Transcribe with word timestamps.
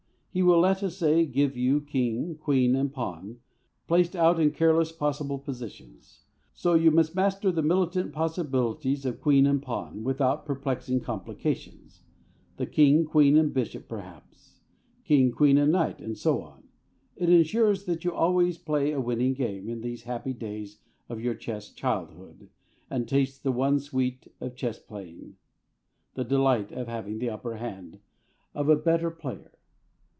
He 0.33 0.41
will, 0.41 0.61
let 0.61 0.81
us 0.81 0.95
say, 0.95 1.25
give 1.25 1.57
you 1.57 1.81
King, 1.81 2.37
Queen, 2.37 2.73
and 2.73 2.89
Pawn 2.89 3.41
placed 3.85 4.15
out 4.15 4.39
in 4.39 4.51
careless 4.51 4.89
possible 4.93 5.37
positions. 5.37 6.21
So 6.53 6.73
you 6.73 6.89
master 6.89 7.51
the 7.51 7.61
militant 7.61 8.13
possibilities 8.13 9.05
of 9.05 9.19
Queen 9.19 9.45
and 9.45 9.61
Pawn 9.61 10.05
without 10.05 10.45
perplexing 10.45 11.01
complications. 11.01 12.03
Then 12.55 12.67
King, 12.69 13.03
Queen, 13.03 13.35
and 13.35 13.53
Bishop 13.53 13.89
perhaps; 13.89 14.59
King, 15.03 15.33
Queen, 15.33 15.57
and 15.57 15.69
Knight; 15.73 15.99
and 15.99 16.17
so 16.17 16.41
on. 16.41 16.63
It 17.17 17.27
ensures 17.29 17.83
that 17.83 18.05
you 18.05 18.13
always 18.13 18.57
play 18.57 18.93
a 18.93 19.01
winning 19.01 19.33
game 19.33 19.67
in 19.67 19.81
these 19.81 20.03
happy 20.03 20.31
days 20.31 20.77
of 21.09 21.19
your 21.19 21.35
chess 21.35 21.69
childhood, 21.73 22.47
and 22.89 23.05
taste 23.05 23.43
the 23.43 23.51
one 23.51 23.79
sweet 23.81 24.31
of 24.39 24.55
chess 24.55 24.79
playing, 24.79 25.35
the 26.13 26.23
delight 26.23 26.71
of 26.71 26.87
having 26.87 27.19
the 27.19 27.29
upper 27.29 27.57
hand 27.57 27.99
of 28.55 28.69
a 28.69 28.77
better 28.77 29.11
player. 29.11 29.57